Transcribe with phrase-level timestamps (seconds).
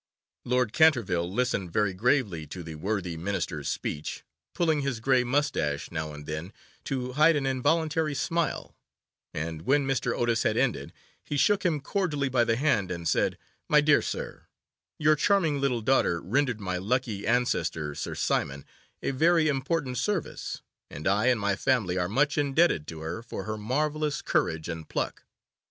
[0.45, 4.23] Lord Canterville listened very gravely to the worthy Minister's speech,
[4.55, 6.53] pulling his grey moustache now and then
[6.85, 8.75] to hide an involuntary smile,
[9.31, 10.17] and when Mr.
[10.17, 10.91] Otis had ended,
[11.23, 13.37] he shook him cordially by the hand, and said,
[13.69, 14.47] 'My dear sir,
[14.97, 18.65] your charming little daughter rendered my unlucky ancestor, Sir Simon,
[19.03, 23.43] a very important service, and I and my family are much indebted to her for
[23.43, 25.25] her marvellous courage and pluck.